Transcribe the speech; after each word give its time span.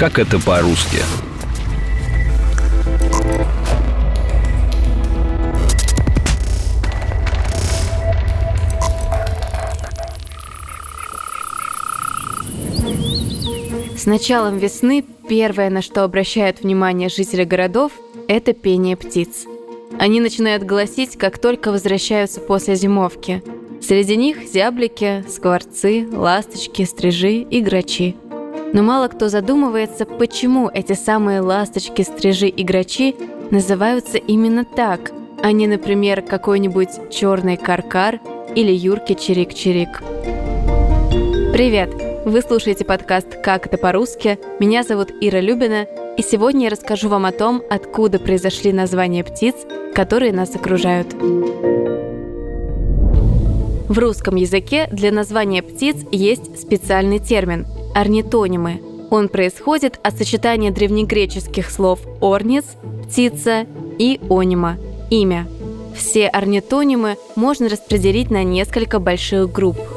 Как 0.00 0.18
это 0.18 0.38
по-русски? 0.40 0.96
С 13.94 14.06
началом 14.06 14.56
весны 14.56 15.04
первое, 15.28 15.68
на 15.68 15.82
что 15.82 16.04
обращают 16.04 16.62
внимание 16.62 17.10
жители 17.10 17.44
городов, 17.44 17.92
это 18.26 18.54
пение 18.54 18.96
птиц. 18.96 19.44
Они 19.98 20.20
начинают 20.20 20.62
голосить, 20.62 21.18
как 21.18 21.36
только 21.36 21.70
возвращаются 21.70 22.40
после 22.40 22.74
зимовки. 22.74 23.42
Среди 23.82 24.16
них 24.16 24.48
зяблики, 24.50 25.26
скворцы, 25.28 26.08
ласточки, 26.10 26.86
стрижи 26.86 27.42
и 27.42 27.60
грачи. 27.60 28.16
Но 28.72 28.84
мало 28.84 29.08
кто 29.08 29.28
задумывается, 29.28 30.06
почему 30.06 30.70
эти 30.72 30.92
самые 30.92 31.40
ласточки, 31.40 32.02
стрижи 32.02 32.46
и 32.46 32.62
грачи 32.62 33.16
называются 33.50 34.16
именно 34.16 34.64
так, 34.64 35.10
а 35.42 35.50
не, 35.50 35.66
например, 35.66 36.22
какой-нибудь 36.22 37.10
черный 37.10 37.56
каркар 37.56 38.20
или 38.54 38.70
Юрки 38.70 39.12
Чирик-Чирик. 39.12 40.00
Привет! 41.52 41.90
Вы 42.24 42.42
слушаете 42.42 42.84
подкаст 42.84 43.42
«Как 43.42 43.66
это 43.66 43.76
по-русски». 43.76 44.38
Меня 44.60 44.84
зовут 44.84 45.10
Ира 45.20 45.40
Любина, 45.40 45.88
и 46.16 46.22
сегодня 46.22 46.64
я 46.64 46.70
расскажу 46.70 47.08
вам 47.08 47.26
о 47.26 47.32
том, 47.32 47.62
откуда 47.68 48.20
произошли 48.20 48.72
названия 48.72 49.24
птиц, 49.24 49.56
которые 49.96 50.32
нас 50.32 50.54
окружают. 50.54 51.12
В 53.88 53.98
русском 53.98 54.36
языке 54.36 54.86
для 54.92 55.10
названия 55.10 55.64
птиц 55.64 55.96
есть 56.12 56.60
специальный 56.60 57.18
термин– 57.18 57.66
орнитонимы. 57.94 58.80
Он 59.10 59.28
происходит 59.28 59.98
от 60.02 60.16
сочетания 60.16 60.70
древнегреческих 60.70 61.70
слов 61.70 62.00
«орнис»– 62.20 62.64
«птица» 63.04 63.66
и 63.98 64.20
«онима»– 64.28 64.76
«имя». 65.10 65.46
Все 65.96 66.28
орнитонимы 66.28 67.16
можно 67.34 67.68
распределить 67.68 68.30
на 68.30 68.44
несколько 68.44 68.98
больших 68.98 69.52
групп– 69.52 69.78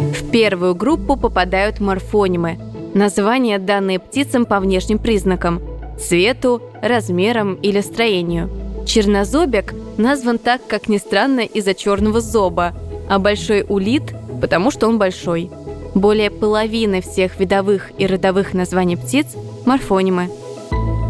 в 0.00 0.30
первую 0.30 0.74
группу 0.74 1.16
попадают 1.16 1.78
морфонимы– 1.78 2.58
названия, 2.94 3.58
данные 3.58 3.98
птицам 3.98 4.46
по 4.46 4.58
внешним 4.58 4.98
признакам– 4.98 5.60
цвету, 5.98 6.62
размерам 6.80 7.54
или 7.54 7.80
строению. 7.80 8.48
Чернозобик 8.86 9.74
назван 9.98 10.38
так, 10.38 10.66
как 10.66 10.88
ни 10.88 10.96
странно, 10.96 11.40
из-за 11.40 11.74
черного 11.74 12.20
зоба, 12.20 12.74
а 13.08 13.18
большой 13.18 13.64
улит– 13.68 14.14
потому 14.40 14.70
что 14.70 14.88
он 14.88 14.98
большой. 14.98 15.50
Более 15.94 16.30
половины 16.30 17.00
всех 17.00 17.38
видовых 17.40 17.90
и 17.98 18.06
родовых 18.06 18.54
названий 18.54 18.96
птиц– 18.96 19.26
морфонимы. 19.66 20.30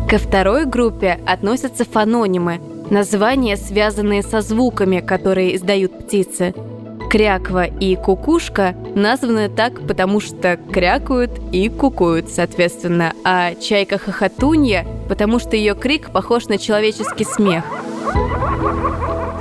Ко 0.09 0.19
второй 0.19 0.65
группе 0.65 1.21
относятся 1.27 1.85
фононимы– 1.85 2.61
названия, 2.91 3.57
связанные 3.57 4.23
со 4.23 4.41
звуками, 4.41 5.01
которые 5.01 5.57
издают 5.57 6.07
птицы– 6.07 6.55
Кряква 7.11 7.65
и 7.65 7.97
кукушка 7.97 8.77
названы 8.95 9.49
так, 9.49 9.85
потому 9.85 10.21
что 10.21 10.57
крякают 10.73 11.33
и 11.51 11.69
кукуют, 11.69 12.29
соответственно, 12.29 13.15
а 13.25 13.57
чайка-хохотунья, 13.57 14.87
потому 15.09 15.41
что 15.41 15.57
ее 15.57 15.75
крик 15.75 16.13
похож 16.13 16.47
на 16.47 16.57
человеческий 16.57 17.25
смех. 17.25 17.65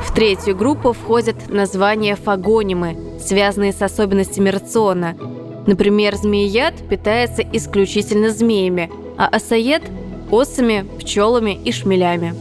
В 0.01 0.13
третью 0.13 0.55
группу 0.55 0.93
входят 0.93 1.49
названия 1.49 2.15
фагонимы, 2.15 2.97
связанные 3.19 3.73
с 3.73 3.81
особенностями 3.81 4.49
рациона. 4.49 5.15
Например, 5.67 6.15
змеят 6.15 6.75
питается 6.89 7.43
исключительно 7.53 8.29
змеями, 8.29 8.89
а 9.17 9.27
осаед– 9.27 9.83
осами, 10.31 10.85
пчелами 10.99 11.59
и 11.63 11.71
шмелями. 11.71 12.33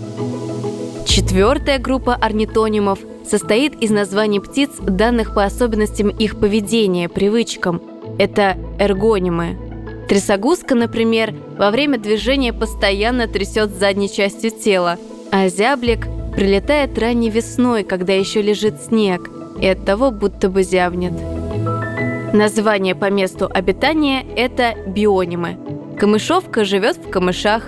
Четвертая 1.07 1.79
группа 1.79 2.15
орнитонимов 2.15 3.01
состоит 3.29 3.75
из 3.83 3.91
названий 3.91 4.41
птиц, 4.41 4.71
данных 4.81 5.35
по 5.35 5.45
особенностям 5.45 6.09
их 6.09 6.39
поведения, 6.39 7.09
привычкам. 7.09 7.83
Это 8.19 8.57
эргонимы. 8.79 9.57
Трясогузка, 10.09 10.75
например, 10.75 11.35
во 11.59 11.71
время 11.71 11.99
движения 11.99 12.53
постоянно 12.53 13.29
трясет 13.29 13.71
задней 13.71 14.11
частью 14.11 14.51
тела, 14.51 14.97
а 15.31 15.49
зяблик 15.49 16.07
прилетает 16.39 16.97
ранней 16.97 17.31
весной, 17.31 17.83
когда 17.83 18.13
еще 18.13 18.41
лежит 18.41 18.81
снег, 18.81 19.29
и 19.61 19.67
от 19.67 19.85
того 19.85 20.13
будто 20.13 20.49
бы 20.49 20.63
зябнет. 20.63 21.13
Название 22.33 22.95
по 22.95 23.11
месту 23.11 23.51
обитания– 23.53 24.25
это 24.37 24.77
бионимы. 24.87 25.59
Камышовка 25.99 26.65
живет 26.65 26.97
в 26.97 27.11
камышах, 27.11 27.65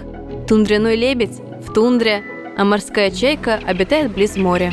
тундряной 0.47 0.95
лебедь– 0.95 1.41
в 1.67 1.73
тундре, 1.73 2.23
а 2.57 2.65
морская 2.65 3.11
чайка 3.11 3.59
обитает 3.67 4.13
близ 4.13 4.37
моря. 4.37 4.73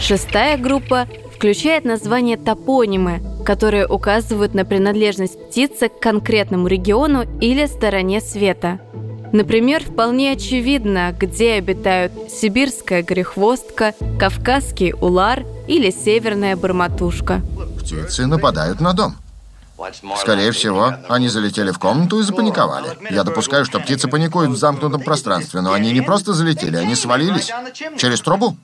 Шестая 0.00 0.56
группа 0.56 1.08
включает 1.34 1.84
название 1.84 2.38
топонимы, 2.38 3.20
которые 3.44 3.86
указывают 3.86 4.54
на 4.54 4.64
принадлежность 4.64 5.38
птицы 5.48 5.90
к 5.90 6.00
конкретному 6.00 6.66
региону 6.68 7.26
или 7.42 7.66
стороне 7.66 8.22
света. 8.22 8.80
Например, 9.32 9.82
вполне 9.84 10.32
очевидно, 10.32 11.14
где 11.18 11.54
обитают 11.54 12.12
сибирская 12.30 13.02
грехвостка, 13.02 13.94
кавказский 14.18 14.92
улар 14.92 15.44
или 15.66 15.90
северная 15.90 16.56
барматушка. 16.56 17.42
Птицы 17.78 18.26
нападают 18.26 18.80
на 18.80 18.92
дом. 18.92 19.16
Скорее 20.16 20.52
всего, 20.52 20.94
они 21.08 21.28
залетели 21.28 21.70
в 21.70 21.78
комнату 21.78 22.18
и 22.20 22.22
запаниковали. 22.22 22.88
Я 23.10 23.24
допускаю, 23.24 23.64
что 23.64 23.78
птицы 23.78 24.08
паникуют 24.08 24.50
в 24.50 24.56
замкнутом 24.56 25.02
пространстве, 25.02 25.60
но 25.60 25.72
они 25.72 25.92
не 25.92 26.00
просто 26.00 26.32
залетели, 26.32 26.76
они 26.76 26.94
свалились 26.94 27.52
через 27.98 28.20
трубу. 28.20 28.56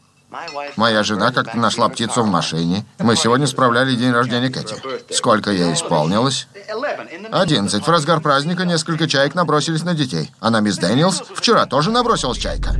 Моя 0.77 1.03
жена 1.03 1.31
как-то 1.31 1.59
нашла 1.59 1.89
птицу 1.91 2.23
в 2.23 2.27
машине. 2.27 2.87
Мы 2.99 3.17
сегодня 3.17 3.47
справляли 3.47 3.94
день 3.94 4.12
рождения 4.12 4.49
Кэти. 4.49 4.77
Сколько 5.12 5.50
ей 5.50 5.75
исполнилось? 5.75 6.49
Одиннадцать. 7.31 7.87
В 7.87 7.91
разгар 7.91 8.21
праздника 8.21 8.65
несколько 8.65 9.06
чаек 9.06 9.34
набросились 9.34 9.84
на 9.84 9.95
детей. 9.95 10.31
А 10.41 10.50
на 10.50 10.61
мисс 10.61 10.78
Дэниелс 10.78 11.23
вчера 11.34 11.67
тоже 11.67 11.91
набросилась 11.91 12.39
чайка. 12.39 12.75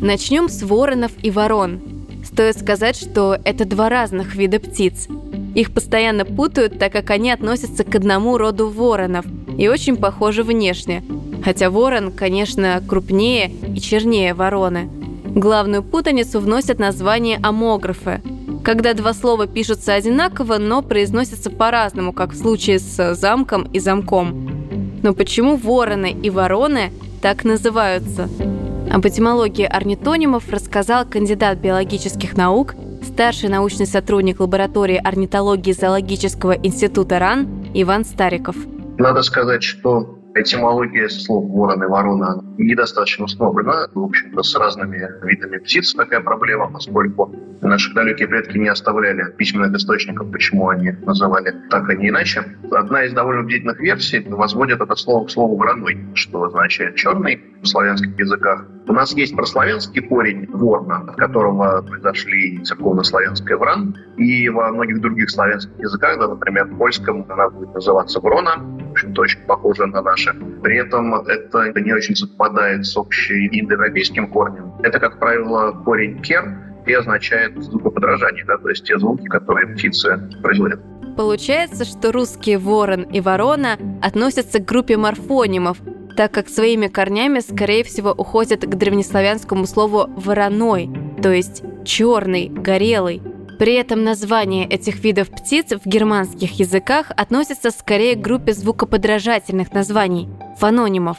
Начнем 0.00 0.48
с 0.48 0.62
воронов 0.62 1.12
и 1.22 1.30
ворон. 1.30 1.80
Стоит 2.24 2.58
сказать, 2.58 2.96
что 2.96 3.38
это 3.44 3.64
два 3.64 3.88
разных 3.88 4.34
вида 4.34 4.58
птиц. 4.58 5.08
Их 5.54 5.72
постоянно 5.72 6.24
путают, 6.24 6.78
так 6.78 6.92
как 6.92 7.10
они 7.10 7.30
относятся 7.30 7.82
к 7.84 7.94
одному 7.94 8.36
роду 8.36 8.68
воронов 8.68 9.24
и 9.56 9.68
очень 9.68 9.96
похожи 9.96 10.42
внешне. 10.42 11.02
Хотя 11.44 11.70
ворон, 11.70 12.12
конечно, 12.12 12.82
крупнее 12.86 13.50
и 13.50 13.80
чернее 13.80 14.34
вороны– 14.34 14.90
Главную 15.36 15.82
путаницу 15.82 16.40
вносят 16.40 16.78
название 16.78 17.38
амографы, 17.42 18.22
когда 18.66 18.94
два 18.94 19.14
слова 19.14 19.46
пишутся 19.46 19.94
одинаково, 19.94 20.58
но 20.58 20.82
произносятся 20.82 21.50
по-разному, 21.50 22.12
как 22.12 22.32
в 22.32 22.36
случае 22.36 22.80
с 22.80 23.14
замком 23.14 23.62
и 23.72 23.78
замком. 23.78 24.98
Но 25.04 25.14
почему 25.14 25.54
вороны 25.54 26.10
и 26.10 26.30
вороны 26.30 26.90
так 27.22 27.44
называются? 27.44 28.28
Об 28.90 29.06
этимологии 29.06 29.64
орнитонимов 29.64 30.48
рассказал 30.48 31.04
кандидат 31.04 31.58
биологических 31.58 32.36
наук, 32.36 32.74
старший 33.04 33.50
научный 33.50 33.86
сотрудник 33.86 34.40
лаборатории 34.40 34.96
орнитологии 34.96 35.70
Зоологического 35.70 36.50
института 36.50 37.20
РАН 37.20 37.68
Иван 37.72 38.04
Стариков. 38.04 38.56
Надо 38.98 39.22
сказать, 39.22 39.62
что 39.62 40.15
Этимология 40.36 41.08
слов 41.08 41.48
ворон 41.48 41.82
и 41.82 41.86
ворона 41.86 42.44
недостаточно 42.58 43.26
собрана. 43.26 43.88
В 43.94 44.02
общем-то, 44.02 44.42
с 44.42 44.54
разными 44.54 45.08
видами 45.22 45.56
птиц 45.56 45.94
такая 45.94 46.20
проблема, 46.20 46.70
поскольку 46.70 47.34
наши 47.62 47.94
далекие 47.94 48.28
предки 48.28 48.58
не 48.58 48.68
оставляли 48.68 49.32
письменных 49.38 49.74
источников, 49.74 50.30
почему 50.30 50.68
они 50.68 50.92
называли 51.06 51.54
так, 51.70 51.88
а 51.88 51.94
не 51.94 52.10
иначе. 52.10 52.44
Одна 52.70 53.04
из 53.04 53.14
довольно 53.14 53.44
бдительных 53.44 53.80
версий 53.80 54.26
возводит 54.28 54.78
это 54.82 54.94
слово 54.94 55.24
к 55.24 55.30
слову 55.30 55.56
«вороной», 55.56 55.98
что 56.12 56.42
означает 56.42 56.96
«черный» 56.96 57.42
в 57.62 57.66
славянских 57.66 58.18
языках. 58.18 58.66
У 58.88 58.92
нас 58.92 59.14
есть 59.14 59.34
прославянский 59.34 60.02
корень 60.02 60.48
«ворна», 60.52 60.98
от 61.08 61.16
которого 61.16 61.80
произошли 61.80 62.62
церковно-славянская 62.62 63.56
«вран», 63.56 63.96
и 64.18 64.50
во 64.50 64.70
многих 64.70 65.00
других 65.00 65.30
славянских 65.30 65.72
языках, 65.78 66.18
да, 66.18 66.28
например, 66.28 66.66
в 66.66 66.76
польском 66.76 67.24
она 67.30 67.48
будет 67.48 67.72
называться 67.74 68.20
«врона», 68.20 68.75
общем-то, 68.96 69.22
очень 69.22 69.40
похожа 69.46 69.86
на 69.86 70.02
наше. 70.02 70.34
При 70.62 70.78
этом 70.78 71.14
это 71.14 71.80
не 71.80 71.92
очень 71.92 72.16
совпадает 72.16 72.86
с 72.86 72.96
общим 72.96 73.48
индоевропейским 73.52 74.30
корнем. 74.30 74.72
Это, 74.82 74.98
как 74.98 75.18
правило, 75.18 75.72
корень 75.84 76.20
«кер», 76.22 76.44
и 76.86 76.92
означает 76.92 77.60
звукоподражание, 77.62 78.44
да, 78.44 78.58
то 78.58 78.68
есть 78.68 78.84
те 78.84 78.96
звуки, 78.98 79.24
которые 79.24 79.66
птицы 79.74 80.30
производят. 80.40 80.80
Получается, 81.16 81.84
что 81.84 82.12
русские 82.12 82.58
ворон 82.58 83.02
и 83.02 83.20
ворона 83.20 83.76
относятся 84.02 84.60
к 84.60 84.64
группе 84.64 84.96
морфонимов, 84.96 85.78
так 86.16 86.30
как 86.32 86.48
своими 86.48 86.86
корнями, 86.86 87.40
скорее 87.40 87.82
всего, 87.82 88.12
уходят 88.12 88.60
к 88.60 88.74
древнеславянскому 88.74 89.66
слову 89.66 90.08
«вороной», 90.16 90.88
то 91.20 91.32
есть 91.32 91.64
«черный», 91.84 92.48
«горелый». 92.48 93.20
При 93.58 93.74
этом 93.74 94.04
названия 94.04 94.66
этих 94.66 95.02
видов 95.02 95.30
птиц 95.30 95.70
в 95.70 95.86
германских 95.86 96.58
языках 96.58 97.10
относятся 97.16 97.70
скорее 97.70 98.14
к 98.14 98.20
группе 98.20 98.52
звукоподражательных 98.52 99.72
названий– 99.72 100.28
фононимов. 100.58 101.18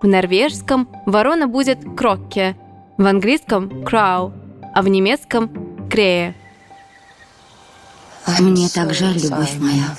В 0.00 0.06
норвежском 0.06 0.88
ворона 1.06 1.46
будет 1.46 1.78
крокке, 1.96 2.56
в 2.96 3.06
английском– 3.06 3.84
крау, 3.84 4.32
а 4.74 4.82
в 4.82 4.88
немецком– 4.88 5.88
крее. 5.90 6.34
Мне 8.40 8.68
так 8.68 8.92
жаль, 8.92 9.16
любовь 9.16 9.56
моя. 9.58 9.96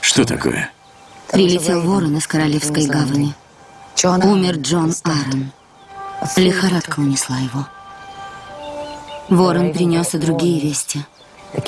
Что 0.00 0.24
такое? 0.24 0.70
Прилетел 1.30 1.82
ворон 1.82 2.16
из 2.16 2.26
Королевской 2.26 2.86
гавани. 2.86 3.34
Умер 4.02 4.56
Джон 4.56 4.92
Аарон. 5.04 5.50
Лихорадка 6.36 7.00
унесла 7.00 7.38
его. 7.38 7.66
Ворон 9.28 9.72
принес 9.72 10.14
и 10.14 10.18
другие 10.18 10.60
вести. 10.60 11.00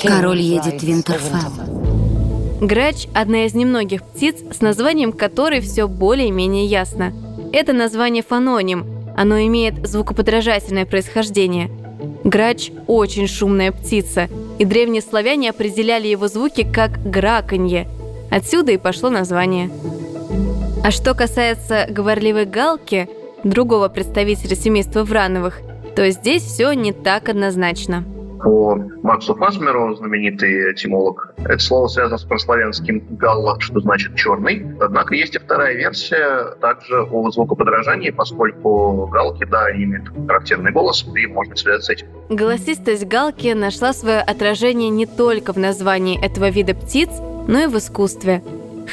Король 0.03 0.41
едет 0.41 0.81
в 0.81 0.83
Винтерфелл. 0.83 2.59
Грач– 2.61 3.07
одна 3.13 3.45
из 3.45 3.53
немногих 3.53 4.03
птиц, 4.03 4.37
с 4.51 4.61
названием 4.61 5.11
которой 5.11 5.61
все 5.61 5.87
более-менее 5.87 6.65
ясно. 6.65 7.13
Это 7.53 7.73
название 7.73 8.23
фононим, 8.23 8.85
оно 9.15 9.39
имеет 9.41 9.87
звукоподражательное 9.87 10.85
происхождение. 10.85 11.71
Грач– 12.23 12.71
очень 12.87 13.27
шумная 13.27 13.71
птица, 13.71 14.27
и 14.59 14.65
древние 14.65 15.01
славяне 15.01 15.49
определяли 15.49 16.07
его 16.07 16.27
звуки 16.27 16.63
как 16.63 16.99
«граканье». 17.09 17.87
Отсюда 18.29 18.73
и 18.73 18.77
пошло 18.77 19.09
название. 19.09 19.69
А 20.83 20.91
что 20.91 21.13
касается 21.13 21.87
говорливой 21.89 22.45
галки, 22.45 23.09
другого 23.43 23.87
представителя 23.87 24.55
семейства 24.55 25.03
Врановых, 25.03 25.61
то 25.97 26.07
здесь 26.11 26.43
все 26.43 26.73
не 26.73 26.93
так 26.93 27.27
однозначно. 27.27 28.03
По 28.43 28.75
Максу 29.01 29.33
Фасмеру, 29.33 29.95
знаменитый 29.95 30.71
этимолог, 30.71 31.33
это 31.39 31.57
слово 31.57 31.87
связано 31.87 32.19
с 32.19 32.23
прославянским 32.23 33.03
«галла», 33.17 33.59
что 33.59 33.79
значит 33.79 34.15
«черный». 34.15 34.63
Однако 34.79 35.15
есть 35.15 35.33
и 35.33 35.39
вторая 35.39 35.73
версия, 35.73 36.53
также 36.61 37.01
о 37.01 37.31
звукоподражании, 37.31 38.11
поскольку 38.11 39.07
галки, 39.07 39.43
да, 39.45 39.71
имеют 39.71 40.09
характерный 40.27 40.71
голос, 40.71 41.03
и 41.15 41.25
можно 41.25 41.55
связать 41.55 41.85
с 41.85 41.89
этим. 41.89 42.07
Голосистость 42.29 43.07
галки 43.07 43.53
нашла 43.53 43.91
свое 43.91 44.19
отражение 44.19 44.89
не 44.89 45.07
только 45.07 45.51
в 45.51 45.57
названии 45.57 46.23
этого 46.23 46.49
вида 46.49 46.75
птиц, 46.75 47.09
но 47.47 47.63
и 47.63 47.65
в 47.65 47.75
искусстве. 47.75 48.43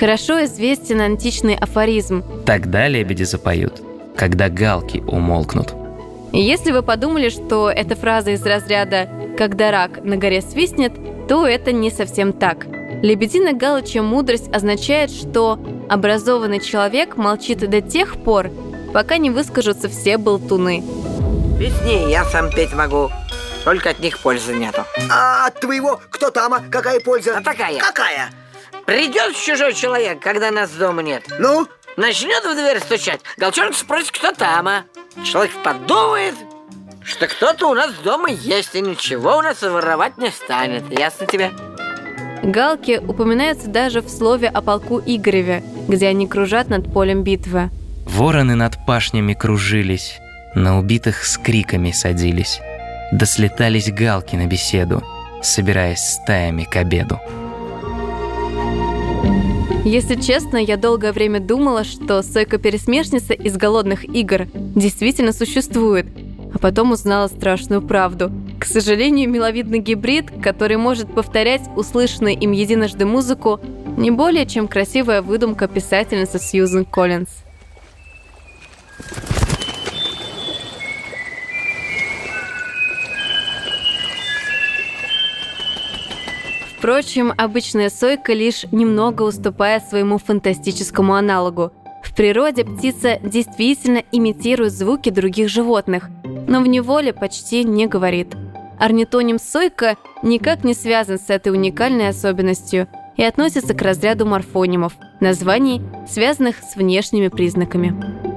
Хорошо 0.00 0.42
известен 0.46 1.02
античный 1.02 1.54
афоризм 1.54 2.24
«Тогда 2.46 2.88
лебеди 2.88 3.24
запоют, 3.24 3.82
когда 4.16 4.48
галки 4.48 5.04
умолкнут». 5.06 5.83
И 6.34 6.40
если 6.40 6.72
вы 6.72 6.82
подумали, 6.82 7.28
что 7.28 7.70
эта 7.70 7.94
фраза 7.94 8.32
из 8.32 8.44
разряда 8.44 9.08
«когда 9.38 9.70
рак 9.70 10.02
на 10.02 10.16
горе 10.16 10.42
свистнет», 10.42 10.92
то 11.28 11.46
это 11.46 11.70
не 11.70 11.92
совсем 11.92 12.32
так. 12.32 12.66
Лебединая 13.02 13.52
галочья 13.52 14.02
мудрость 14.02 14.52
означает, 14.52 15.12
что 15.12 15.60
образованный 15.88 16.58
человек 16.58 17.16
молчит 17.16 17.58
до 17.58 17.81
тех 17.81 18.16
пор, 18.16 18.50
пока 18.92 19.16
не 19.16 19.31
выскажутся 19.31 19.88
все 19.88 20.19
болтуны. 20.19 20.82
Песни 21.56 22.10
я 22.10 22.25
сам 22.25 22.50
петь 22.50 22.72
могу, 22.72 23.12
только 23.62 23.90
от 23.90 24.00
них 24.00 24.19
пользы 24.19 24.54
нету. 24.54 24.84
А 25.08 25.46
от 25.46 25.60
твоего 25.60 26.00
кто 26.10 26.30
там, 26.30 26.54
а? 26.54 26.62
Какая 26.69 26.98
польза? 26.98 27.38
А 27.38 27.42
такая. 27.42 27.78
Какая? 27.78 28.32
Придет 28.87 29.37
чужой 29.37 29.72
человек, 29.72 30.19
когда 30.19 30.50
нас 30.50 30.72
дома 30.72 31.00
нет. 31.00 31.22
Ну? 31.38 31.69
Начнет 31.96 32.44
в 32.44 32.54
дверь 32.54 32.80
стучать, 32.80 33.20
Голчонок 33.37 33.76
спросит, 33.76 34.10
кто 34.10 34.32
там, 34.32 34.66
а? 34.66 34.84
Человек 35.22 35.52
подумает, 35.62 36.34
что 37.02 37.26
кто-то 37.28 37.69
у 37.69 37.75
нас 37.75 37.93
дома 38.02 38.31
есть, 38.31 38.75
и 38.75 38.81
ничего 38.81 39.38
у 39.38 39.43
нас 39.43 39.62
воровать 39.62 40.19
не 40.19 40.31
станет. 40.31 40.82
Ясно 40.90 41.26
тебе? 41.26 41.50
Галки 42.43 43.00
упоминаются 43.06 43.69
даже 43.69 44.00
в 44.00 44.08
слове 44.08 44.49
о 44.49 44.61
полку 44.61 45.00
Игореве, 45.05 45.62
где 45.88 46.08
они 46.08 46.26
кружат 46.26 46.69
над 46.69 46.93
полем 46.93 47.22
битвы. 47.22 47.70
Вороны 48.06 48.55
над 48.55 48.84
пашнями 48.87 49.34
кружились, 49.34 50.19
на 50.55 50.78
убитых 50.78 51.25
с 51.25 51.38
криками 51.38 51.90
садились. 51.90 52.61
Да 53.12 53.26
слетались 53.26 53.90
галки 53.90 54.37
на 54.37 54.46
беседу, 54.46 55.02
собираясь 55.43 56.00
стаями 56.00 56.64
к 56.64 56.76
обеду. 56.76 57.19
Если 59.84 60.14
честно, 60.14 60.56
я 60.56 60.78
долгое 60.78 61.12
время 61.12 61.40
думала, 61.40 61.84
что 61.84 62.22
сойка-пересмешница 62.22 63.34
из 63.34 63.58
«Голодных 63.58 64.04
игр» 64.04 64.46
действительно 64.54 65.34
существует, 65.34 66.06
а 66.54 66.58
потом 66.58 66.92
узнала 66.92 67.28
страшную 67.28 67.82
правду. 67.82 68.32
К 68.58 68.64
сожалению, 68.64 69.28
миловидный 69.28 69.81
гибрид, 69.81 70.31
который 70.42 70.78
может 70.78 71.14
повторять 71.14 71.69
услышанную 71.76 72.34
им 72.34 72.52
единожды 72.52 73.04
музыку, 73.04 73.60
не 73.98 74.10
более 74.10 74.46
чем 74.46 74.69
красивая 74.69 75.20
выдумка 75.20 75.69
писательницы 75.69 76.38
Сьюзен 76.38 76.87
Коллинз. 76.87 77.28
Впрочем, 86.84 87.32
обычная 87.38 87.88
сойка 87.88 88.34
лишь 88.34 88.66
немного 88.70 89.22
уступает 89.22 89.84
своему 89.84 90.19
фантастическому 90.19 91.14
аналогу. 91.14 91.72
В 92.02 92.14
природе 92.14 92.62
птица 92.62 93.19
действительно 93.22 94.02
имитирует 94.12 94.75
звуки 94.75 95.08
других 95.08 95.48
животных, 95.48 96.10
но 96.46 96.60
в 96.60 96.66
неволе 96.66 97.14
почти 97.14 97.64
не 97.64 97.86
говорит. 97.86 98.34
Орнитоним 98.78 99.38
сойка 99.38 99.96
никак 100.22 100.62
не 100.62 100.75
связан 100.75 101.19
с 101.19 101.31
этой 101.31 101.52
уникальной 101.52 102.08
особенностью 102.08 102.87
и 103.16 103.22
относится 103.22 103.75
к 103.75 103.82
разряду 103.82 104.26
морфонимов, 104.26 104.94
названий, 105.20 105.82
связанных 106.06 106.56
с 106.58 106.76
внешними 106.76 107.28
признаками. 107.28 107.94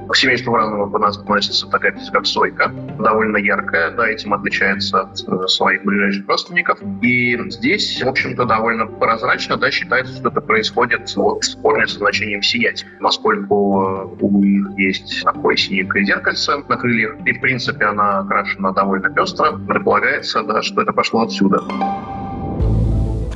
К 0.08 0.16
семейству 0.16 0.52
Вранова 0.52 0.86
у 0.86 0.98
нас 0.98 1.18
относится 1.18 1.68
такая 1.68 1.92
птица, 1.92 2.10
как 2.12 2.24
сойка, 2.24 2.72
довольно 2.98 3.36
яркая, 3.36 3.90
да, 3.90 4.08
этим 4.08 4.32
отличается 4.32 5.02
от 5.02 5.20
э, 5.20 5.46
своих 5.48 5.84
ближайших 5.84 6.26
родственников. 6.26 6.78
И 7.02 7.38
здесь, 7.50 8.02
в 8.02 8.08
общем-то, 8.08 8.46
довольно 8.46 8.86
прозрачно, 8.86 9.58
да, 9.58 9.70
считается, 9.70 10.14
что 10.14 10.30
это 10.30 10.40
происходит 10.40 11.14
от 11.14 11.62
корня 11.62 11.86
со 11.86 11.98
значением 11.98 12.42
«сиять», 12.42 12.86
поскольку 13.00 14.16
э, 14.18 14.24
у 14.24 14.42
них 14.42 14.68
есть 14.78 15.24
такое 15.24 15.56
синенькое 15.56 16.06
зеркальце 16.06 16.56
на 16.56 16.76
крыльях, 16.78 17.16
и, 17.26 17.32
в 17.32 17.40
принципе, 17.42 17.84
она 17.84 18.20
окрашена 18.20 18.72
довольно 18.72 19.10
пестро. 19.10 19.58
Предполагается, 19.58 20.42
да, 20.42 20.62
что 20.62 20.80
это 20.80 20.92
пошло 20.94 21.24
отсюда. 21.24 21.62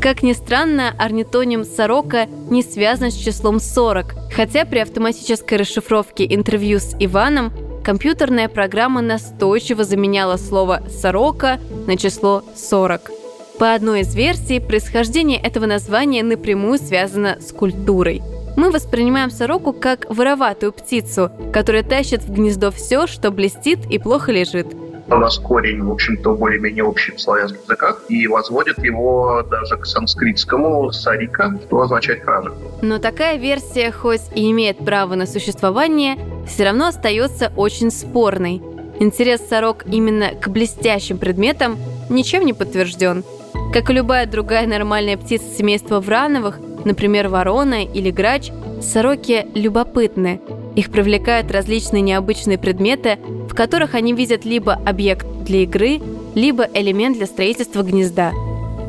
Как 0.02 0.24
ни 0.24 0.32
странно, 0.32 0.92
орнитоним 0.98 1.64
«сорока» 1.64 2.26
не 2.50 2.64
связан 2.64 3.12
с 3.12 3.14
числом 3.14 3.60
40, 3.60 4.32
хотя 4.34 4.64
при 4.64 4.80
автоматической 4.80 5.56
расшифровке 5.58 6.26
интервью 6.28 6.80
с 6.80 6.96
Иваном 6.98 7.52
компьютерная 7.84 8.48
программа 8.48 9.00
настойчиво 9.00 9.84
заменяла 9.84 10.38
слово 10.38 10.82
«сорока» 10.88 11.60
на 11.86 11.96
число 11.96 12.42
40. 12.56 13.12
По 13.60 13.74
одной 13.74 14.00
из 14.00 14.12
версий, 14.16 14.58
происхождение 14.58 15.38
этого 15.38 15.66
названия 15.66 16.24
напрямую 16.24 16.80
связано 16.80 17.38
с 17.40 17.52
культурой. 17.52 18.22
Мы 18.56 18.72
воспринимаем 18.72 19.30
сороку 19.30 19.72
как 19.72 20.06
вороватую 20.08 20.72
птицу, 20.72 21.30
которая 21.52 21.84
тащит 21.84 22.24
в 22.24 22.32
гнездо 22.32 22.72
все, 22.72 23.06
что 23.06 23.30
блестит 23.30 23.86
и 23.88 24.00
плохо 24.00 24.32
лежит– 24.32 24.66
у 25.16 25.42
корень, 25.42 25.82
в 25.82 25.90
общем-то, 25.90 26.34
более-менее 26.34 26.84
общий 26.84 27.12
в 27.12 27.20
славянских 27.20 27.60
языках, 27.62 28.02
и 28.08 28.26
возводит 28.26 28.78
его 28.78 29.42
даже 29.50 29.76
к 29.76 29.86
санскритскому 29.86 30.90
«сарика», 30.92 31.58
что 31.66 31.80
означает 31.80 32.22
«кража». 32.24 32.52
Но 32.82 32.98
такая 32.98 33.36
версия, 33.36 33.90
хоть 33.90 34.22
и 34.34 34.50
имеет 34.50 34.78
право 34.78 35.14
на 35.14 35.26
существование, 35.26 36.16
все 36.46 36.64
равно 36.64 36.88
остается 36.88 37.52
очень 37.56 37.90
спорной. 37.90 38.62
Интерес 39.00 39.40
сорок 39.48 39.84
именно 39.86 40.30
к 40.40 40.48
блестящим 40.48 41.18
предметам 41.18 41.76
ничем 42.08 42.44
не 42.44 42.52
подтвержден. 42.52 43.24
Как 43.72 43.90
и 43.90 43.92
любая 43.92 44.26
другая 44.26 44.66
нормальная 44.66 45.16
птица 45.16 45.46
семейства 45.56 45.98
Врановых, 46.00 46.58
например, 46.84 47.28
ворона 47.28 47.84
или 47.84 48.10
грач, 48.10 48.50
сороки 48.80 49.46
любопытны. 49.54 50.40
Их 50.76 50.90
привлекают 50.90 51.50
различные 51.50 52.02
необычные 52.02 52.58
предметы, 52.58 53.18
в 53.52 53.54
которых 53.54 53.94
они 53.94 54.14
видят 54.14 54.46
либо 54.46 54.72
объект 54.86 55.26
для 55.44 55.64
игры, 55.64 56.00
либо 56.34 56.66
элемент 56.72 57.18
для 57.18 57.26
строительства 57.26 57.82
гнезда. 57.82 58.32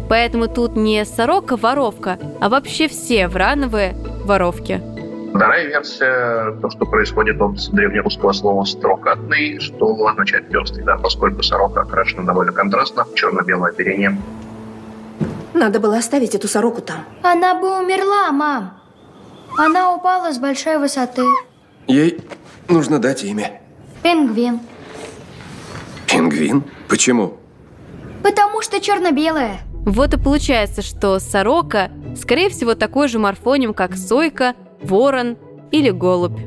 Поэтому 0.07 0.47
тут 0.47 0.77
не 0.77 1.03
сорока-воровка, 1.03 2.17
а 2.39 2.47
вообще 2.47 2.87
все 2.87 3.27
врановые 3.27 3.93
воровки. 4.23 4.81
Вторая 5.35 5.67
версия, 5.67 6.57
то, 6.61 6.69
что 6.69 6.85
происходит 6.85 7.41
от 7.41 7.57
древнерусского 7.73 8.31
слова 8.31 8.63
«строкатный», 8.63 9.59
что 9.59 10.07
означает 10.07 10.47
«пестрый», 10.49 10.85
да, 10.85 10.95
поскольку 10.95 11.43
сорока 11.43 11.81
окрашена 11.81 12.23
довольно 12.23 12.53
контрастно, 12.53 13.05
черно-белое 13.15 13.71
оперение. 13.71 14.17
Надо 15.53 15.81
было 15.81 15.97
оставить 15.97 16.35
эту 16.35 16.47
сороку 16.47 16.81
там. 16.81 17.03
Она 17.21 17.55
бы 17.55 17.79
умерла, 17.83 18.31
мам. 18.31 18.79
Она 19.57 19.93
упала 19.93 20.31
с 20.31 20.37
большой 20.37 20.77
высоты. 20.77 21.25
Ей 21.87 22.21
нужно 22.69 22.99
дать 22.99 23.25
имя. 23.25 23.59
Пингвин. 24.03 24.59
Пингвин? 26.07 26.63
Почему? 26.89 27.37
Потому 28.21 28.61
что 28.61 28.81
черно-белая. 28.81 29.61
Вот 29.85 30.13
и 30.13 30.19
получается, 30.19 30.81
что 30.81 31.19
сорока, 31.19 31.89
скорее 32.17 32.49
всего, 32.49 32.75
такой 32.75 33.07
же 33.07 33.17
морфоним, 33.17 33.73
как 33.73 33.95
сойка, 33.95 34.55
ворон 34.81 35.37
или 35.71 35.89
голубь. 35.89 36.37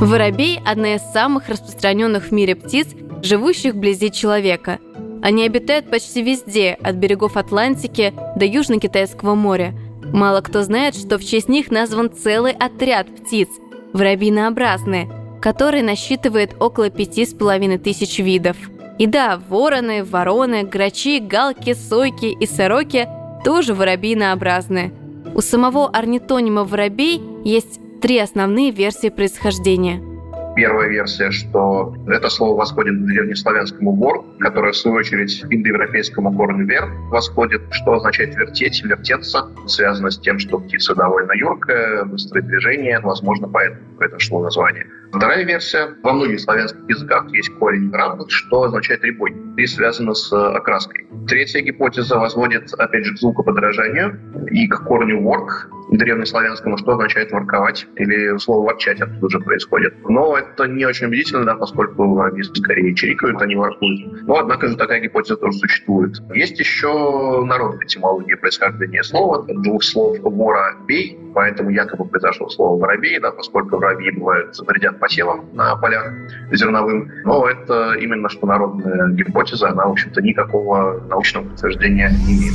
Воробей– 0.00 0.58
одна 0.66 0.94
из 0.94 1.02
самых 1.12 1.50
распространенных 1.50 2.24
в 2.24 2.32
мире 2.32 2.56
птиц, 2.56 2.88
живущих 3.22 3.74
вблизи 3.74 4.10
человека. 4.10 4.78
Они 5.22 5.44
обитают 5.44 5.90
почти 5.90 6.22
везде, 6.22 6.78
от 6.82 6.96
берегов 6.96 7.36
Атлантики 7.36 8.14
до 8.36 8.46
Южно-Китайского 8.46 9.34
моря. 9.34 9.74
Мало 10.12 10.40
кто 10.40 10.62
знает, 10.62 10.96
что 10.96 11.18
в 11.18 11.24
честь 11.24 11.50
них 11.50 11.70
назван 11.70 12.10
целый 12.10 12.52
отряд 12.52 13.14
птиц– 13.14 13.48
воробьинообразные, 13.92 15.21
который 15.42 15.82
насчитывает 15.82 16.54
около 16.60 16.88
пяти 16.88 17.26
с 17.26 17.34
половиной 17.34 17.78
тысяч 17.78 18.20
видов. 18.20 18.56
И 18.98 19.06
да, 19.06 19.40
вороны, 19.48 20.04
вороны, 20.04 20.62
грачи, 20.62 21.18
галки, 21.18 21.74
сойки 21.74 22.26
и 22.26 22.46
сороки 22.46 23.08
тоже 23.44 23.74
воробьинообразные. 23.74 24.92
У 25.34 25.40
самого 25.40 25.88
орнитонима 25.88 26.64
воробей 26.64 27.20
есть 27.44 27.80
три 28.00 28.18
основные 28.18 28.70
версии 28.70 29.08
происхождения– 29.08 30.00
Первая 30.54 30.88
версия, 30.88 31.30
что 31.30 31.94
это 32.08 32.28
слово 32.28 32.58
восходит 32.58 32.94
к 32.94 33.06
древнеславянскому 33.06 33.92
«вор», 33.92 34.24
которое, 34.38 34.72
в 34.72 34.76
свою 34.76 34.98
очередь, 34.98 35.40
к 35.40 35.50
индоевропейскому 35.50 36.30
корню 36.36 36.66
«вер» 36.66 36.90
восходит, 37.10 37.62
что 37.70 37.94
означает 37.94 38.34
«вертеть», 38.36 38.84
«вертеться», 38.84 39.46
связано 39.66 40.10
с 40.10 40.18
тем, 40.18 40.38
что 40.38 40.58
птица 40.58 40.94
довольно 40.94 41.32
юркая, 41.32 42.04
быстрое 42.04 42.42
движение, 42.42 43.00
возможно, 43.00 43.48
поэтому 43.48 43.80
произошло 43.96 44.42
название. 44.42 44.86
Вторая 45.12 45.44
версия. 45.44 45.94
Во 46.02 46.14
многих 46.14 46.40
славянских 46.40 46.80
языках 46.88 47.30
есть 47.32 47.50
корень 47.58 47.92
«рамбут», 47.92 48.30
что 48.30 48.62
означает 48.62 49.04
«рябой», 49.04 49.36
и 49.58 49.66
связано 49.66 50.14
с 50.14 50.32
окраской. 50.32 51.06
Третья 51.28 51.60
гипотеза 51.60 52.18
возводит, 52.18 52.72
опять 52.74 53.04
же, 53.04 53.14
к 53.14 53.18
звукоподражанию 53.18 54.18
и 54.50 54.66
к 54.68 54.84
корню 54.84 55.20
«ворк», 55.22 55.68
древнеславянскому, 55.90 56.78
что 56.78 56.92
означает 56.92 57.32
ворковать, 57.32 57.86
или 57.96 58.38
слово 58.38 58.68
ворчать 58.68 59.00
оттуда 59.00 59.28
же 59.28 59.40
происходит. 59.40 59.94
Но 60.08 60.36
это 60.36 60.66
не 60.66 60.86
очень 60.86 61.06
убедительно, 61.06 61.44
да, 61.44 61.54
поскольку 61.54 62.20
они 62.20 62.42
скорее 62.42 62.94
чирикают, 62.94 63.40
они 63.42 63.56
воркуют. 63.56 64.22
Но, 64.22 64.38
однако 64.38 64.68
же, 64.68 64.76
такая 64.76 65.00
гипотеза 65.00 65.36
тоже 65.36 65.58
существует. 65.58 66.16
Есть 66.34 66.58
еще 66.58 67.44
народная 67.44 67.84
этимология 67.84 68.36
происхождения 68.36 69.02
слова, 69.02 69.44
от 69.44 69.62
двух 69.62 69.82
слов 69.82 70.18
«вора» 70.20 70.76
«бей», 70.86 71.18
поэтому 71.34 71.70
якобы 71.70 72.06
произошло 72.06 72.48
слово 72.48 72.80
«воробей», 72.80 73.18
да, 73.20 73.30
поскольку 73.30 73.76
воробьи 73.76 74.10
бывают 74.12 74.56
вредят 74.66 74.98
посевам 75.02 75.44
на 75.52 75.74
полях 75.76 76.12
зерновым. 76.52 77.10
Но 77.24 77.48
это 77.48 77.94
именно 77.94 78.28
что 78.28 78.46
народная 78.46 79.08
гипотеза, 79.08 79.70
она, 79.70 79.86
в 79.86 79.90
общем-то, 79.90 80.22
никакого 80.22 81.00
научного 81.08 81.48
подтверждения 81.48 82.08
не 82.24 82.38
имеет. 82.38 82.54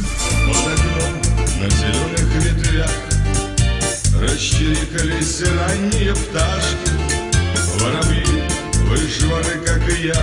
На 1.62 1.70
зеленых 1.70 2.36
ветвях 2.36 2.90
Расчирикались 4.22 5.44
ранние 5.44 6.14
пташки 6.14 6.92
Воробьи 7.80 8.44
вышваны, 8.86 9.66
как 9.66 9.82
и 9.90 10.08
я 10.08 10.22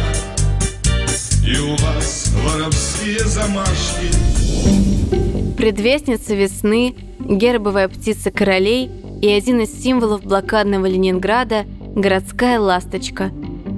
И 1.47 1.59
у 1.59 1.77
вас 1.77 2.33
воровские 2.43 3.19
замашки 3.19 4.09
Предвестница 5.59 6.35
весны, 6.35 6.95
гербовая 7.19 7.89
птица 7.89 8.31
королей 8.31 8.91
и 9.21 9.29
один 9.29 9.61
из 9.61 9.83
символов 9.83 10.23
блокадного 10.23 10.87
Ленинграда– 10.87 11.65
городская 11.95 12.59
ласточка. 12.59 13.31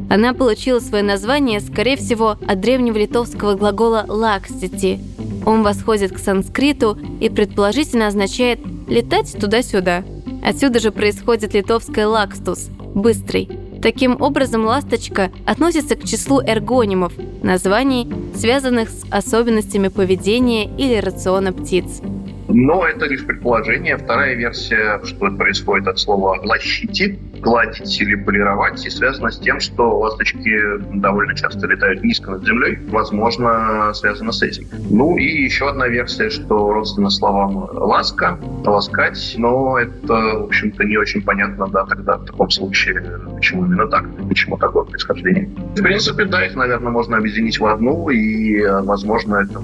Она 0.09 0.33
получила 0.33 0.79
свое 0.79 1.03
название, 1.03 1.61
скорее 1.61 1.97
всего, 1.97 2.37
от 2.47 2.61
древнего 2.61 2.97
литовского 2.97 3.55
глагола 3.55 4.05
«lakstyti». 4.09 5.01
Он 5.45 5.63
восходит 5.63 6.13
к 6.13 6.19
санскриту 6.19 6.99
и 7.21 7.29
предположительно 7.29 8.07
означает 8.07 8.61
летать 8.89 9.37
туда-сюда. 9.39 10.05
Отсюда 10.45 10.81
же 10.81 10.93
происходит 10.93 11.55
литовское 11.55 12.07
«lakstus»– 12.07 12.69
«быстрый». 12.95 13.49
Таким 13.83 14.21
образом, 14.21 14.65
ласточка 14.65 15.31
относится 15.45 15.97
к 15.97 16.05
числу 16.05 16.41
эргонимов, 16.41 17.13
названий, 17.43 18.11
связанных 18.35 18.89
с 18.89 19.05
особенностями 19.11 19.89
поведения 19.89 20.65
или 20.65 20.99
рациона 20.99 21.53
птиц. 21.53 22.01
Но 22.49 22.87
это 22.87 23.07
лишь 23.07 23.25
предположение. 23.27 23.97
Вторая 23.97 24.35
версия, 24.35 25.01
что 25.05 25.31
происходит 25.31 25.89
от 25.89 25.99
слова 25.99 26.41
«лащити», 26.43 27.19
гладить 27.41 28.01
или 28.01 28.15
полировать, 28.15 28.85
и 28.87 28.91
связано 28.91 29.31
с 29.31 29.39
тем, 29.39 29.61
что 29.61 29.99
ласточки 29.99 30.59
довольно 30.95 31.35
часто 31.35 31.67
летают 31.67 32.03
низко 32.03 32.33
над 32.33 32.45
землей, 32.45 32.79
возможно, 32.89 33.93
связано 33.95 34.33
с 34.33 34.43
этим. 34.43 34.67
Ну 34.91 35.17
и 35.17 35.25
еще 35.25 35.69
одна 35.69 35.89
версия, 35.89 36.31
что 36.31 36.73
родственно 36.73 37.11
словам 37.11 37.69
«ласка», 37.73 38.39
«ласкать», 38.65 39.35
но 39.39 39.79
это, 39.79 40.15
в 40.15 40.45
общем-то, 40.45 40.85
не 40.85 40.97
очень 40.97 41.23
понятно, 41.23 41.67
да, 41.69 41.85
тогда 41.85 42.17
в 42.17 42.25
таком 42.25 42.51
случае, 42.51 43.03
почему 43.35 43.67
именно 43.67 43.87
так, 43.87 44.05
почему 44.29 44.57
такое 44.57 44.85
происхождение. 44.85 45.49
В 45.77 45.83
принципе, 45.83 46.25
да, 46.25 46.45
их, 46.45 46.55
наверное, 46.57 46.91
можно 46.91 47.17
объединить 47.17 47.59
в 47.61 47.67
одну, 47.67 48.09
и, 48.11 48.65
возможно, 48.65 49.37
это 49.37 49.61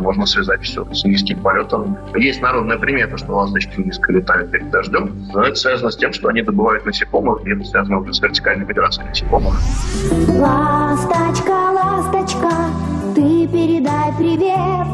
можно 0.00 0.26
связать 0.26 0.62
все 0.62 0.84
с 0.92 1.04
низким 1.04 1.40
полетом. 1.40 1.96
Есть 2.14 2.42
народная 2.42 2.78
примета, 2.78 3.16
что 3.16 3.36
ласточки 3.36 3.80
низко 3.80 4.12
летают 4.12 4.50
перед 4.50 4.70
дождем, 4.70 5.10
но 5.32 5.42
это 5.42 5.54
связано 5.56 5.90
с 5.90 5.96
тем, 5.96 6.12
что 6.12 6.28
они 6.28 6.42
добывают 6.42 6.84
насекомых 6.84 7.05
насекомых, 7.06 7.46
и 7.46 7.50
это 7.50 7.64
связано 7.64 8.00
уже 8.00 8.12
с 8.12 8.20
вертикальной 8.20 8.66
миграцией 8.66 9.08
насекомых. 9.08 9.54
Ласточка, 10.28 11.72
ласточка, 11.72 12.50
ты 13.14 13.46
передай 13.48 14.12
привет 14.18 14.86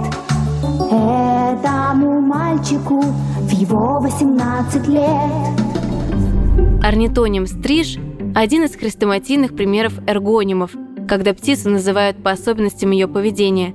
этому 0.90 2.20
мальчику 2.20 3.00
в 3.00 3.50
его 3.50 4.00
18 4.00 4.88
лет. 4.88 5.06
Орнитоним 6.82 7.46
стриж– 7.46 7.98
один 8.34 8.64
из 8.64 8.74
хрестоматийных 8.76 9.54
примеров 9.54 9.92
эргонимов, 10.06 10.72
когда 11.08 11.32
птицу 11.32 11.70
называют 11.70 12.22
по 12.22 12.30
особенностям 12.30 12.90
ее 12.90 13.08
поведения. 13.08 13.74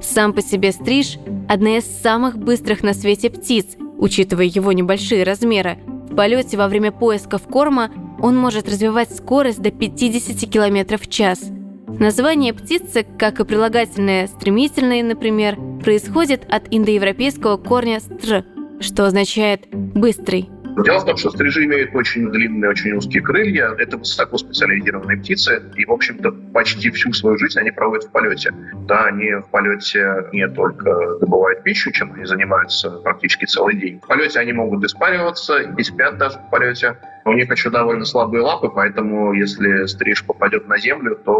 Сам 0.00 0.32
по 0.32 0.42
себе 0.42 0.72
стриж– 0.72 1.18
одна 1.48 1.78
из 1.78 1.84
самых 2.02 2.38
быстрых 2.38 2.82
на 2.82 2.94
свете 2.94 3.30
птиц, 3.30 3.76
учитывая 3.98 4.46
его 4.46 4.72
небольшие 4.72 5.24
размеры– 5.24 5.78
в 6.10 6.16
полете 6.16 6.56
во 6.56 6.68
время 6.68 6.92
поисков 6.92 7.42
корма 7.46 7.90
он 8.20 8.36
может 8.36 8.68
развивать 8.68 9.14
скорость 9.14 9.62
до 9.62 9.70
50 9.70 10.50
км 10.50 10.98
в 10.98 11.08
час. 11.08 11.40
Название 11.86 12.52
птицы, 12.52 13.06
как 13.18 13.40
и 13.40 13.44
прилагательное 13.44 14.26
«стремительный», 14.26 15.02
например, 15.02 15.56
происходит 15.82 16.44
от 16.48 16.64
индоевропейского 16.70 17.56
корня 17.56 18.00
«стр», 18.00 18.44
что 18.80 19.06
означает 19.06 19.68
«быстрый». 19.70 20.50
Дело 20.84 20.98
в 21.00 21.04
том, 21.04 21.16
что 21.16 21.30
стрижи 21.30 21.64
имеют 21.64 21.94
очень 21.94 22.30
длинные, 22.30 22.70
очень 22.70 22.92
узкие 22.92 23.22
крылья. 23.22 23.74
Это 23.78 23.96
высоко 23.96 24.38
специализированные 24.38 25.18
птицы. 25.18 25.62
И, 25.76 25.84
в 25.84 25.92
общем-то, 25.92 26.32
почти 26.52 26.90
всю 26.90 27.12
свою 27.12 27.38
жизнь 27.38 27.58
они 27.58 27.70
проводят 27.70 28.04
в 28.04 28.12
полете. 28.12 28.52
Да, 28.86 29.04
они 29.04 29.34
в 29.34 29.48
полете 29.50 30.26
не 30.32 30.48
только 30.48 31.18
добывают 31.20 31.62
пищу, 31.62 31.90
чем 31.92 32.12
они 32.12 32.24
занимаются 32.24 32.90
практически 32.90 33.44
целый 33.44 33.76
день. 33.76 34.00
В 34.00 34.06
полете 34.06 34.38
они 34.38 34.52
могут 34.52 34.84
испариваться 34.84 35.58
и 35.60 35.82
спят 35.82 36.18
даже 36.18 36.38
в 36.38 36.50
полете. 36.50 36.96
У 37.24 37.32
них 37.32 37.50
еще 37.50 37.70
довольно 37.70 38.04
слабые 38.04 38.42
лапы, 38.42 38.68
поэтому 38.68 39.32
если 39.32 39.86
стриж 39.86 40.24
попадет 40.24 40.68
на 40.68 40.78
землю, 40.78 41.16
то 41.16 41.32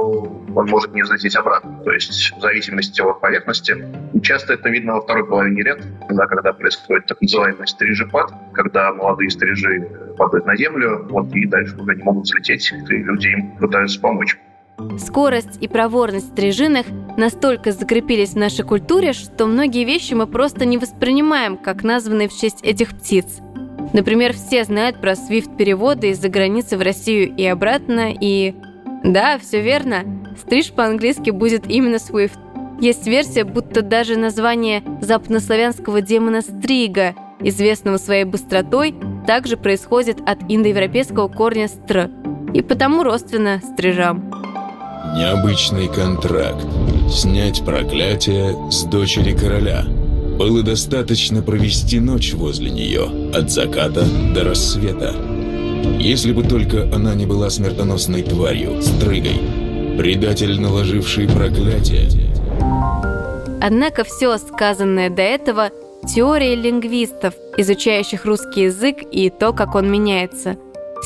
он 0.55 0.67
может 0.67 0.93
не 0.95 1.03
взлететь 1.03 1.37
обратно. 1.37 1.81
То 1.85 1.93
есть 1.93 2.33
в 2.37 2.41
зависимости 2.41 3.01
от 3.01 3.21
поверхности. 3.21 3.77
Часто 4.23 4.55
это 4.55 4.69
видно 4.69 4.95
во 4.95 5.01
второй 5.01 5.27
половине 5.27 5.63
лет, 5.63 5.83
да, 6.11 6.27
когда 6.27 6.53
происходит 6.53 7.07
так 7.07 7.21
называемый 7.23 7.67
стрижепад, 7.67 8.33
когда 8.53 8.93
молодые 8.93 9.31
стрижи 9.31 9.89
падают 10.19 10.47
на 10.47 10.57
землю, 10.57 11.07
вот, 11.09 11.33
и 11.35 11.47
дальше 11.47 11.77
уже 11.77 11.97
не 11.97 12.03
могут 12.03 12.25
взлететь, 12.25 12.73
и 12.91 12.97
люди 12.97 13.29
им 13.29 13.57
пытаются 13.57 14.01
помочь. 14.01 14.39
Скорость 14.99 15.63
и 15.63 15.69
проворность 15.69 16.29
стрижиных 16.29 16.87
настолько 17.17 17.73
закрепились 17.73 18.31
в 18.31 18.37
нашей 18.37 18.65
культуре, 18.65 19.13
что 19.13 19.47
многие 19.47 19.85
вещи 19.85 20.15
мы 20.15 20.27
просто 20.27 20.65
не 20.65 20.79
воспринимаем 20.79 21.59
как 21.59 21.83
названные 21.83 22.29
в 22.29 22.33
честь 22.33 22.63
этих 22.63 22.91
птиц– 22.91 23.41
Например, 23.93 24.33
все 24.33 24.65
знают 24.65 25.01
про 25.01 25.17
свифт-переводы 25.17 26.11
из-за 26.11 26.29
границы 26.29 26.77
в 26.77 26.83
Россию 26.83 27.35
и 27.35 27.45
обратно, 27.45 28.13
и... 28.19 28.55
Да, 29.03 29.39
все 29.39 29.61
верно. 29.61 30.05
Стриж 30.39 30.73
по-английски 30.73 31.31
будет 31.31 31.67
именно 31.69 31.97
Swift. 31.97 32.39
Есть 32.81 33.07
версия, 33.07 33.45
будто 33.45 33.83
даже 33.83 34.17
название 34.17 34.83
западнославянского 35.01 36.01
демона 36.01 36.41
Стрига, 36.41 37.15
известного 37.41 37.97
своей 37.97 38.25
быстротой, 38.25 38.95
также 39.27 39.57
происходит 39.57 40.19
от 40.27 40.39
индоевропейского 40.49 41.29
корня 41.29 41.69
«стр», 41.69 42.11
и 42.55 42.63
потому 42.63 43.03
родственно 43.03 43.61
стрижам. 43.73 44.31
Необычный 45.17 45.89
контракт. 45.89 46.65
Снять 47.11 47.65
проклятие 47.65 48.55
с 48.71 48.85
дочери 48.85 49.37
короля– 49.37 49.85
было 50.41 50.63
достаточно 50.63 51.43
провести 51.43 52.01
ночь 52.01 52.33
возле 52.33 52.71
нее, 52.71 53.11
от 53.35 53.51
заката 53.51 54.07
до 54.35 54.43
рассвета. 54.43 55.15
Если 55.99 56.33
бы 56.33 56.45
только 56.45 56.85
она 56.85 57.15
не 57.15 57.27
была 57.27 57.51
смертоносной 57.51 58.23
тварью, 58.23 58.81
стрыгой, 58.81 59.39
предатель, 59.99 60.59
наложивший 60.59 61.29
проклятие. 61.29 62.09
Однако 63.61 64.03
все 64.05 64.39
сказанное 64.39 65.11
до 65.11 65.21
этого– 65.21 65.73
теория 66.15 66.55
лингвистов, 66.55 67.35
изучающих 67.59 68.25
русский 68.25 68.63
язык 68.63 68.97
и 69.13 69.29
то, 69.29 69.53
как 69.53 69.75
он 69.75 69.93
меняется. 69.93 70.57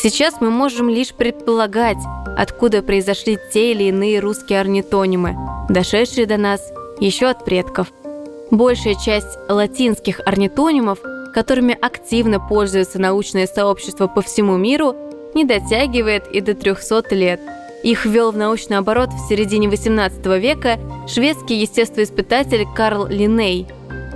Сейчас 0.00 0.34
мы 0.40 0.50
можем 0.50 0.88
лишь 0.88 1.12
предполагать, 1.12 1.98
откуда 2.38 2.82
произошли 2.82 3.36
те 3.52 3.72
или 3.72 3.88
иные 3.88 4.20
русские 4.20 4.60
орнитонимы, 4.60 5.36
дошедшие 5.68 6.26
до 6.26 6.36
нас 6.36 6.60
еще 7.00 7.26
от 7.26 7.44
предков. 7.44 7.88
Большая 8.54 8.94
часть 8.94 9.36
латинских 9.48 10.20
орнитонимов, 10.24 11.00
которыми 11.34 11.76
активно 11.80 12.38
пользуется 12.38 13.00
научное 13.00 13.48
сообщество 13.48 14.06
по 14.06 14.22
всему 14.22 14.56
миру, 14.56 14.94
не 15.34 15.44
дотягивает 15.44 16.28
и 16.28 16.40
до 16.40 16.54
300 16.54 17.16
лет. 17.16 17.40
Их 17.82 18.06
ввел 18.06 18.30
в 18.30 18.36
научный 18.36 18.78
оборот 18.78 19.10
в 19.10 19.28
середине 19.28 19.66
XVIII 19.66 20.38
века 20.38 20.78
шведский 21.08 21.56
естествоиспытатель 21.62 22.64
Карл 22.76 23.08
Линней. 23.08 23.66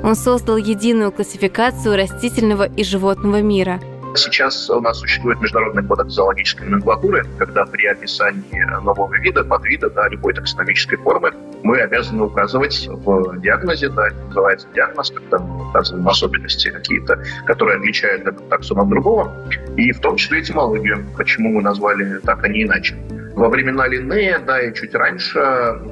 Он 0.04 0.14
создал 0.14 0.56
единую 0.56 1.10
классификацию 1.10 1.96
растительного 1.96 2.68
и 2.68 2.84
животного 2.84 3.42
мира– 3.42 3.80
Сейчас 4.14 4.68
у 4.70 4.80
нас 4.80 4.98
существует 4.98 5.40
Международный 5.40 5.84
кодекс 5.84 6.14
зоологической 6.14 6.66
номенклатуры, 6.66 7.24
когда 7.38 7.64
при 7.66 7.86
описании 7.86 8.64
нового 8.82 9.14
вида, 9.16 9.44
подвида, 9.44 9.90
да, 9.90 10.08
любой 10.08 10.34
таксономической 10.34 10.98
формы 10.98 11.32
мы 11.62 11.80
обязаны 11.80 12.24
указывать 12.24 12.88
в 12.88 13.40
диагнозе, 13.40 13.88
да, 13.90 14.08
это 14.08 14.16
называется 14.26 14.68
диагноз, 14.74 15.10
когда 15.10 15.38
мы 15.38 15.68
указываем 15.68 16.08
особенности 16.08 16.70
какие-то, 16.70 17.22
которые 17.46 17.78
отличают 17.78 18.22
этот 18.22 18.48
таксон 18.48 18.78
от 18.80 18.88
другого, 18.88 19.32
и 19.76 19.92
в 19.92 20.00
том 20.00 20.16
числе 20.16 20.40
этимологию, 20.40 21.04
почему 21.16 21.52
мы 21.52 21.62
назвали 21.62 22.18
так, 22.20 22.44
а 22.44 22.48
не 22.48 22.64
иначе. 22.64 22.96
Во 23.34 23.48
времена 23.48 23.86
Линнея, 23.86 24.40
да, 24.40 24.60
и 24.60 24.74
чуть 24.74 24.94
раньше, 24.94 25.38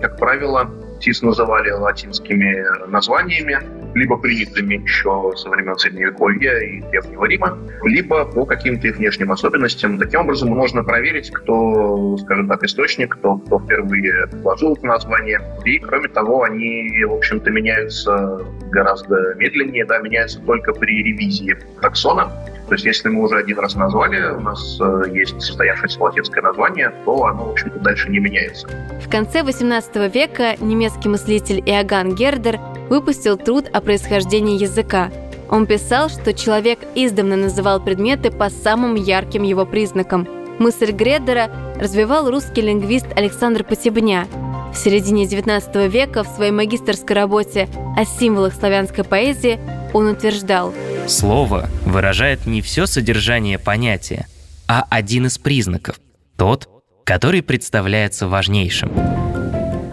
как 0.01 0.19
правило, 0.19 0.71
ТИС 1.01 1.23
называли 1.23 1.71
латинскими 1.71 2.65
названиями, 2.89 3.61
либо 3.97 4.19
принятыми 4.19 4.75
еще 4.75 5.33
со 5.37 5.49
времен 5.49 5.77
Средневековья 5.77 6.59
и 6.59 6.83
Древнего 6.91 7.25
Рима, 7.25 7.59
либо 7.85 8.27
по 8.27 8.45
каким-то 8.45 8.89
их 8.89 8.99
внешним 8.99 9.33
особенностям. 9.33 9.99
Таким 9.99 10.21
образом, 10.21 10.51
можно 10.51 10.85
проверить, 10.85 11.31
кто, 11.31 12.19
скажем 12.19 12.47
так, 12.47 12.63
источник, 12.63 13.17
кто, 13.17 13.39
кто 13.39 13.59
впервые 13.59 14.27
предложил 14.27 14.75
это 14.75 14.87
название. 14.87 15.41
И, 15.65 15.79
кроме 15.79 16.09
того, 16.09 16.43
они, 16.43 17.05
в 17.05 17.15
общем-то, 17.15 17.51
меняются 17.51 18.45
гораздо 18.71 19.35
медленнее, 19.37 19.87
да, 19.87 19.99
меняются 19.99 20.41
только 20.41 20.75
при 20.75 21.03
ревизии 21.03 21.57
таксона. 21.81 22.31
То 22.69 22.75
есть, 22.75 22.85
если 22.85 23.09
мы 23.09 23.23
уже 23.23 23.39
один 23.39 23.59
раз 23.61 23.77
назвали, 23.77 24.35
у 24.35 24.41
нас 24.41 24.79
э, 24.81 25.05
есть 25.15 25.41
состоявшееся 25.41 26.03
латинское 26.03 26.43
название, 26.43 26.93
то 27.05 27.25
оно, 27.25 27.47
в 27.47 27.51
общем-то, 27.53 27.79
дальше 27.79 28.11
не 28.11 28.19
меняется. 28.19 28.69
В 29.01 29.09
конце 29.09 29.41
XVIII 29.41 30.13
века 30.13 30.57
немецкий 30.61 31.09
мыслитель 31.09 31.63
Иоганн 31.65 32.15
Гердер 32.15 32.59
выпустил 32.89 33.37
труд 33.37 33.67
о 33.73 33.81
происхождении 33.81 34.61
языка. 34.61 35.11
Он 35.49 35.67
писал, 35.67 36.09
что 36.09 36.33
человек 36.33 36.81
издавна 36.95 37.37
называл 37.37 37.81
предметы 37.81 38.31
по 38.31 38.51
самым 38.51 38.95
ярким 38.95 39.43
его 39.43 39.65
признакам. 39.65 40.27
Мысль 40.59 40.91
Гредера 40.91 41.51
развивал 41.79 42.31
русский 42.31 42.63
лингвист 42.63 43.07
Александр 43.15 43.63
Потебня. 43.63 44.27
В 44.73 44.77
середине 44.77 45.25
XIX 45.25 45.89
века 45.89 46.25
в 46.25 46.29
своей 46.29 46.53
магистрской 46.53 47.15
работе 47.15 47.69
о 47.97 48.05
символах 48.05 48.55
славянской 48.55 49.05
поэзии 49.05 49.59
он 49.93 50.09
утверждал 50.09 50.75
Слово 51.09 51.69
выражает 51.85 52.47
не 52.47 52.61
все 52.61 52.87
содержание 52.87 53.59
понятия, 53.59 54.27
а 54.67 54.85
один 54.91 55.27
из 55.27 55.39
признаков, 55.39 56.01
тот, 56.37 56.69
который 57.05 57.43
представляется 57.43 58.27
важнейшим. 58.27 59.26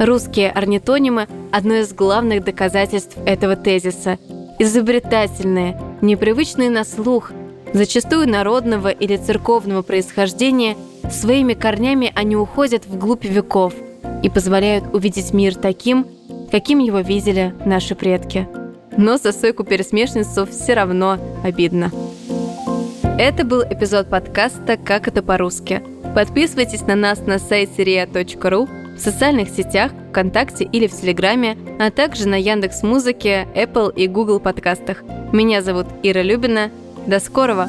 Русские 0.04 0.52
орнитонимы– 0.52 1.30
одно 1.54 1.76
из 1.76 1.94
главных 1.94 2.44
доказательств 2.44 3.18
этого 3.26 3.56
тезиса. 3.56 4.20
Изобретательные, 4.60 5.80
непривычные 6.02 6.70
на 6.70 6.84
слух, 6.84 7.32
зачастую 7.72 8.28
народного 8.28 8.89
или 8.89 9.16
церковного 9.16 9.82
происхождения, 9.82 10.76
своими 11.10 11.54
корнями 11.54 12.12
они 12.16 12.36
уходят 12.36 12.86
вглубь 12.86 13.24
веков 13.24 13.76
и 14.22 14.30
позволяют 14.30 14.94
увидеть 14.94 15.32
мир 15.32 15.56
таким, 15.56 16.06
каким 16.52 16.80
его 16.80 17.00
видели 17.00 17.56
наши 17.66 17.96
предки. 17.96 18.46
Но 18.98 19.16
за 19.16 19.32
сойку-пересмешницу 19.32 20.46
все 20.46 20.74
равно 20.74 21.18
обидно. 21.46 21.92
Это 23.18 23.46
был 23.46 23.62
эпизод 23.62 24.10
подкаста 24.10 24.76
«Как 24.76 25.08
это 25.08 25.24
по-русски». 25.24 25.82
Подписывайтесь 26.13 26.82
на 26.82 26.96
нас 26.96 27.26
на 27.26 27.39
сайте 27.39 27.84
ria.ru 27.84 28.83
в 29.04 29.06
социальных 29.06 29.50
сетях, 29.50 29.92
ВКонтакте 30.12 30.63
или 30.63 30.88
в 30.88 30.94
Телеграме, 30.94 31.58
а 31.78 31.92
также 31.92 32.26
на 32.26 32.36
Яндекс 32.36 32.84
Музыке, 32.84 33.50
Apple 33.54 33.94
и 33.94 34.08
Google 34.08 34.39
подкастах. 34.39 35.04
Меня 35.34 35.62
зовут 35.62 35.88
Ира 36.04 36.22
Любина. 36.22 36.72
До 37.06 37.20
скорого! 37.20 37.68